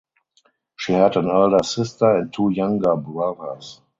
She 0.77 0.93
had 0.93 1.15
an 1.15 1.29
elder 1.29 1.61
sister 1.61 2.15
and 2.17 2.33
two 2.33 2.49
younger 2.49 2.95
brothers. 2.95 3.81